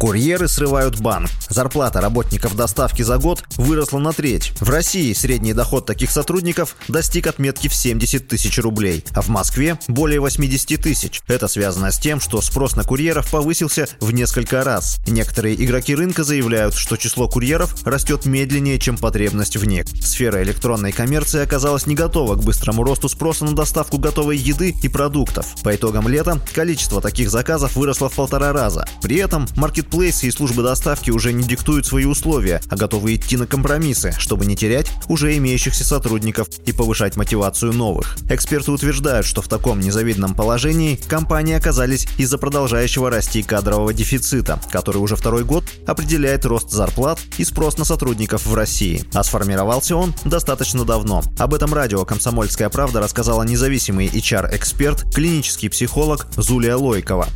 Курьеры 0.00 0.48
срывают 0.48 0.98
банк. 0.98 1.28
Зарплата 1.50 2.00
работников 2.00 2.56
доставки 2.56 3.02
за 3.02 3.18
год 3.18 3.44
выросла 3.58 3.98
на 3.98 4.14
треть. 4.14 4.54
В 4.58 4.70
России 4.70 5.12
средний 5.12 5.52
доход 5.52 5.84
таких 5.84 6.10
сотрудников 6.10 6.74
достиг 6.88 7.26
отметки 7.26 7.68
в 7.68 7.74
70 7.74 8.26
тысяч 8.26 8.58
рублей, 8.60 9.04
а 9.14 9.20
в 9.20 9.28
Москве 9.28 9.78
более 9.88 10.18
80 10.20 10.80
тысяч. 10.80 11.20
Это 11.26 11.48
связано 11.48 11.92
с 11.92 11.98
тем, 11.98 12.18
что 12.18 12.40
спрос 12.40 12.76
на 12.76 12.84
курьеров 12.84 13.30
повысился 13.30 13.88
в 14.00 14.10
несколько 14.10 14.64
раз. 14.64 15.00
Некоторые 15.06 15.62
игроки 15.62 15.94
рынка 15.94 16.24
заявляют, 16.24 16.72
что 16.74 16.96
число 16.96 17.28
курьеров 17.28 17.86
растет 17.86 18.24
медленнее, 18.24 18.78
чем 18.78 18.96
потребность 18.96 19.58
в 19.58 19.66
них. 19.66 19.84
Сфера 20.02 20.42
электронной 20.42 20.92
коммерции 20.92 21.42
оказалась 21.42 21.86
не 21.86 21.94
готова 21.94 22.36
к 22.36 22.42
быстрому 22.42 22.84
росту 22.84 23.10
спроса 23.10 23.44
на 23.44 23.54
доставку 23.54 23.98
готовой 23.98 24.38
еды 24.38 24.74
и 24.82 24.88
продуктов. 24.88 25.46
По 25.62 25.76
итогам 25.76 26.08
лета 26.08 26.40
количество 26.54 27.02
таких 27.02 27.28
заказов 27.28 27.76
выросло 27.76 28.08
в 28.08 28.14
полтора 28.14 28.54
раза. 28.54 28.86
При 29.02 29.16
этом 29.16 29.46
маркет 29.56 29.89
маркетплейсы 29.90 30.28
и 30.28 30.30
службы 30.30 30.62
доставки 30.62 31.10
уже 31.10 31.32
не 31.32 31.42
диктуют 31.44 31.86
свои 31.86 32.04
условия, 32.04 32.60
а 32.68 32.76
готовы 32.76 33.14
идти 33.14 33.36
на 33.36 33.46
компромиссы, 33.46 34.14
чтобы 34.18 34.46
не 34.46 34.56
терять 34.56 34.90
уже 35.08 35.36
имеющихся 35.36 35.84
сотрудников 35.84 36.48
и 36.64 36.72
повышать 36.72 37.16
мотивацию 37.16 37.72
новых. 37.72 38.16
Эксперты 38.28 38.70
утверждают, 38.70 39.26
что 39.26 39.42
в 39.42 39.48
таком 39.48 39.80
незавидном 39.80 40.34
положении 40.34 40.96
компании 41.08 41.54
оказались 41.54 42.06
из-за 42.18 42.38
продолжающего 42.38 43.10
расти 43.10 43.42
кадрового 43.42 43.92
дефицита, 43.92 44.60
который 44.70 44.98
уже 44.98 45.16
второй 45.16 45.44
год 45.44 45.64
определяет 45.86 46.44
рост 46.44 46.70
зарплат 46.70 47.18
и 47.38 47.44
спрос 47.44 47.76
на 47.78 47.84
сотрудников 47.84 48.46
в 48.46 48.54
России. 48.54 49.04
А 49.12 49.24
сформировался 49.24 49.96
он 49.96 50.14
достаточно 50.24 50.84
давно. 50.84 51.22
Об 51.38 51.54
этом 51.54 51.74
радио 51.74 52.04
«Комсомольская 52.04 52.68
правда» 52.68 53.00
рассказала 53.00 53.42
независимый 53.42 54.06
HR-эксперт, 54.06 55.12
клинический 55.12 55.68
психолог 55.68 56.26
Зулия 56.36 56.76
Лойкова. 56.76 57.26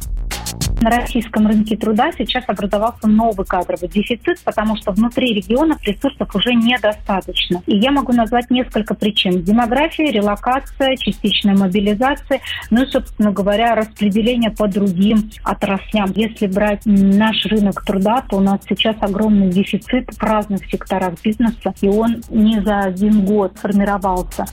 На 0.81 0.91
российском 0.91 1.47
рынке 1.47 1.77
труда 1.77 2.11
сейчас 2.13 2.45
образовался 2.47 3.07
новый 3.07 3.47
кадровый 3.47 3.89
дефицит, 3.89 4.41
потому 4.45 4.77
что 4.77 4.93
внутри 4.93 5.33
регионов 5.33 5.83
ресурсов 5.83 6.35
уже 6.35 6.53
недостаточно. 6.55 7.63
И 7.67 7.79
я 7.79 7.91
могу 7.91 8.13
назвать 8.13 8.51
несколько 8.51 8.95
причин. 8.95 9.43
Демография, 9.43 10.13
релокация, 10.13 10.97
частичная 10.97 11.57
мобилизация, 11.57 12.41
ну 12.71 12.83
и, 12.83 12.87
собственно 12.87 13.33
говоря, 13.33 13.75
распределение 13.75 14.51
по 14.51 14.69
другим 14.69 15.31
отраслям. 15.43 16.13
Если 16.15 16.49
брать 16.49 16.83
наш 16.85 17.47
рынок 17.47 17.83
труда, 17.83 18.23
то 18.29 18.37
у 18.37 18.41
нас 18.41 18.61
сейчас 18.69 18.97
огромный 19.01 19.49
дефицит 19.49 20.13
в 20.13 20.23
разных 20.23 20.67
секторах 20.67 21.15
бизнеса, 21.23 21.73
и 21.81 21.89
он 21.89 22.23
не 22.29 22.61
за 22.61 22.81
один 22.81 23.25
год 23.25 23.57
формировался 23.59 24.45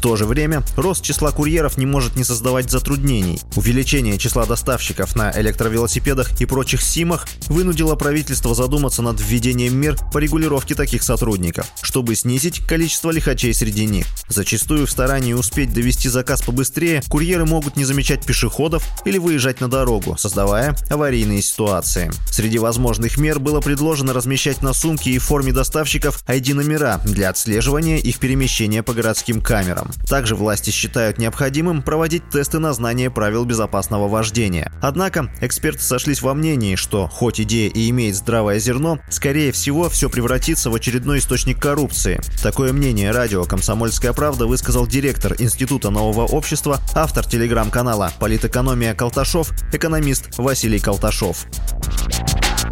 то 0.00 0.16
же 0.16 0.24
время 0.24 0.62
рост 0.76 1.02
числа 1.02 1.30
курьеров 1.30 1.76
не 1.76 1.86
может 1.86 2.16
не 2.16 2.24
создавать 2.24 2.70
затруднений. 2.70 3.40
Увеличение 3.56 4.18
числа 4.18 4.46
доставщиков 4.46 5.14
на 5.16 5.32
электровелосипедах 5.38 6.40
и 6.40 6.46
прочих 6.46 6.82
СИМах 6.82 7.26
вынудило 7.48 7.94
правительство 7.94 8.54
задуматься 8.54 9.02
над 9.02 9.20
введением 9.20 9.76
мер 9.76 9.96
по 10.12 10.18
регулировке 10.18 10.74
таких 10.74 11.02
сотрудников, 11.02 11.66
чтобы 11.82 12.14
снизить 12.14 12.60
количество 12.60 13.10
лихачей 13.10 13.54
среди 13.54 13.86
них. 13.86 14.06
Зачастую 14.28 14.86
в 14.86 14.90
старании 14.90 15.32
успеть 15.32 15.72
довести 15.72 16.08
заказ 16.08 16.42
побыстрее, 16.42 17.02
курьеры 17.08 17.44
могут 17.44 17.76
не 17.76 17.84
замечать 17.84 18.24
пешеходов 18.24 18.84
или 19.04 19.18
выезжать 19.18 19.60
на 19.60 19.68
дорогу, 19.68 20.16
создавая 20.18 20.76
аварийные 20.90 21.42
ситуации. 21.42 22.10
Среди 22.30 22.58
возможных 22.58 23.18
мер 23.18 23.38
было 23.38 23.60
предложено 23.60 24.12
размещать 24.12 24.62
на 24.62 24.72
сумке 24.72 25.10
и 25.10 25.18
форме 25.18 25.52
доставщиков 25.52 26.22
ID-номера 26.26 27.00
для 27.04 27.30
отслеживания 27.30 27.98
их 27.98 28.18
перемещения 28.18 28.82
по 28.82 28.92
городским 28.92 29.40
камерам. 29.40 29.83
Также 30.08 30.36
власти 30.36 30.70
считают 30.70 31.18
необходимым 31.18 31.82
проводить 31.82 32.28
тесты 32.30 32.58
на 32.58 32.72
знание 32.72 33.10
правил 33.10 33.44
безопасного 33.44 34.08
вождения. 34.08 34.72
Однако 34.80 35.30
эксперты 35.40 35.82
сошлись 35.82 36.22
во 36.22 36.34
мнении, 36.34 36.76
что 36.76 37.08
хоть 37.08 37.40
идея 37.40 37.70
и 37.70 37.90
имеет 37.90 38.16
здравое 38.16 38.58
зерно, 38.58 38.98
скорее 39.08 39.52
всего 39.52 39.88
все 39.88 40.08
превратится 40.10 40.70
в 40.70 40.74
очередной 40.74 41.18
источник 41.18 41.60
коррупции. 41.60 42.20
Такое 42.42 42.72
мнение 42.72 43.10
радио 43.10 43.44
«Комсомольская 43.44 44.12
правда» 44.12 44.46
высказал 44.46 44.86
директор 44.86 45.34
Института 45.38 45.90
нового 45.90 46.26
общества, 46.26 46.80
автор 46.94 47.24
телеграм-канала 47.26 48.12
«Политэкономия 48.20 48.94
Колташов», 48.94 49.50
экономист 49.72 50.38
Василий 50.38 50.78
Колташов 50.78 51.46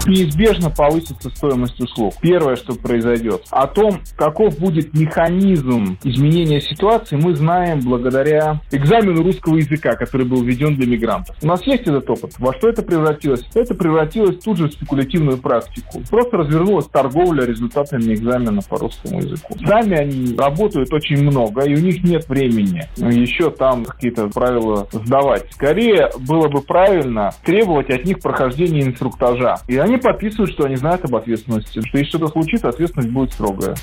неизбежно 0.06 0.70
повысится 0.70 1.30
стоимость 1.30 1.80
услуг. 1.80 2.14
Первое, 2.20 2.56
что 2.56 2.74
произойдет. 2.74 3.44
О 3.50 3.66
том, 3.66 4.00
каков 4.16 4.58
будет 4.58 4.94
механизм 4.94 5.98
изменения 6.04 6.60
ситуации, 6.60 7.16
мы 7.16 7.34
знаем 7.34 7.80
благодаря 7.80 8.60
экзамену 8.70 9.22
русского 9.22 9.56
языка, 9.56 9.94
который 9.94 10.26
был 10.26 10.42
введен 10.42 10.76
для 10.76 10.86
мигрантов. 10.86 11.36
У 11.42 11.46
нас 11.46 11.64
есть 11.66 11.82
этот 11.82 12.08
опыт. 12.08 12.34
Во 12.38 12.52
что 12.54 12.68
это 12.68 12.82
превратилось? 12.82 13.44
Это 13.54 13.74
превратилось 13.74 14.38
тут 14.42 14.58
же 14.58 14.68
в 14.68 14.72
спекулятивную 14.72 15.38
практику. 15.38 16.02
Просто 16.10 16.36
развернулась 16.38 16.86
торговля 16.86 17.44
результатами 17.44 18.14
экзамена 18.14 18.62
по 18.62 18.78
русскому 18.78 19.18
языку. 19.20 19.56
Сами 19.66 19.96
они 19.96 20.36
работают 20.36 20.92
очень 20.92 21.22
много, 21.22 21.62
и 21.62 21.74
у 21.74 21.80
них 21.80 22.02
нет 22.02 22.28
времени 22.28 22.82
еще 22.96 23.50
там 23.50 23.84
какие-то 23.84 24.28
правила 24.28 24.86
сдавать. 24.92 25.46
Скорее 25.52 26.10
было 26.18 26.48
бы 26.48 26.60
правильно 26.62 27.30
требовать 27.44 27.90
от 27.90 28.04
них 28.04 28.20
прохождения 28.20 28.82
инструктажа. 28.82 29.56
И 29.68 29.76
они 29.76 29.91
они 29.92 30.00
подписывают, 30.00 30.52
что 30.52 30.64
они 30.64 30.76
знают 30.76 31.04
об 31.04 31.14
ответственности, 31.14 31.80
что 31.86 31.98
если 31.98 32.08
что-то 32.08 32.28
случится, 32.28 32.68
ответственность 32.68 33.10
будет 33.10 33.32
строгая. 33.32 33.76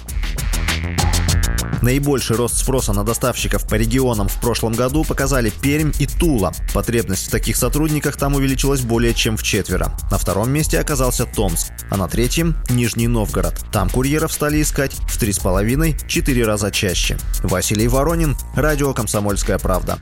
Наибольший 1.81 2.35
рост 2.35 2.57
спроса 2.57 2.91
на 2.91 3.05
доставщиков 3.05 3.65
по 3.67 3.75
регионам 3.75 4.27
в 4.27 4.41
прошлом 4.41 4.73
году 4.73 5.05
показали 5.05 5.49
Пермь 5.61 5.91
и 5.97 6.07
Тула. 6.07 6.51
Потребность 6.73 7.27
в 7.27 7.31
таких 7.31 7.55
сотрудниках 7.55 8.17
там 8.17 8.35
увеличилась 8.35 8.81
более 8.81 9.13
чем 9.13 9.37
в 9.37 9.43
четверо. 9.43 9.93
На 10.11 10.17
втором 10.17 10.51
месте 10.51 10.79
оказался 10.79 11.25
Томск, 11.25 11.71
а 11.89 11.95
на 11.95 12.09
третьем– 12.09 12.55
Нижний 12.69 13.07
Новгород. 13.07 13.53
Там 13.71 13.89
курьеров 13.89 14.33
стали 14.33 14.61
искать 14.61 14.93
в 14.93 15.17
три 15.17 15.31
с 15.31 15.39
половиной-четыре 15.39 16.43
раза 16.43 16.69
чаще. 16.69 17.17
Василий 17.43 17.87
Воронин, 17.87 18.35
Радио 18.55 18.93
«Комсомольская 18.93 19.57
правда». 19.57 19.99